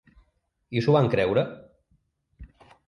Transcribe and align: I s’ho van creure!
I 0.79 0.83
s’ho 0.85 0.95
van 0.95 1.11
creure! 1.15 1.45